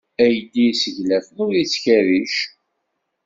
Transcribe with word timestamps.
Aydi 0.23 0.59
yesseglafen 0.65 1.37
ur 1.45 1.53
yettkerric. 1.57 2.35